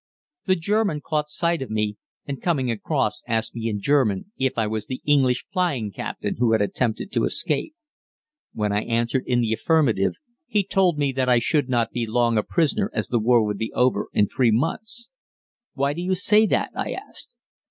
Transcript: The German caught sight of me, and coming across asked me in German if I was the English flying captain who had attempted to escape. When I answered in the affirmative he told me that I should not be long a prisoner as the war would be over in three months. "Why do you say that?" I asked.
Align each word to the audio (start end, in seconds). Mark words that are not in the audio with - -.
The 0.47 0.55
German 0.55 1.01
caught 1.05 1.29
sight 1.29 1.61
of 1.61 1.69
me, 1.69 1.95
and 2.25 2.41
coming 2.41 2.71
across 2.71 3.21
asked 3.27 3.53
me 3.53 3.69
in 3.69 3.79
German 3.79 4.31
if 4.35 4.57
I 4.57 4.65
was 4.65 4.87
the 4.87 4.99
English 5.05 5.45
flying 5.53 5.91
captain 5.91 6.37
who 6.39 6.53
had 6.53 6.61
attempted 6.63 7.11
to 7.11 7.23
escape. 7.23 7.75
When 8.51 8.71
I 8.71 8.81
answered 8.81 9.25
in 9.27 9.41
the 9.41 9.53
affirmative 9.53 10.13
he 10.47 10.63
told 10.63 10.97
me 10.97 11.11
that 11.11 11.29
I 11.29 11.37
should 11.37 11.69
not 11.69 11.91
be 11.91 12.07
long 12.07 12.35
a 12.35 12.41
prisoner 12.41 12.89
as 12.95 13.09
the 13.09 13.19
war 13.19 13.45
would 13.45 13.59
be 13.59 13.71
over 13.73 14.07
in 14.11 14.27
three 14.27 14.49
months. 14.49 15.11
"Why 15.75 15.93
do 15.93 16.01
you 16.01 16.15
say 16.15 16.47
that?" 16.47 16.71
I 16.75 16.93
asked. 16.93 17.35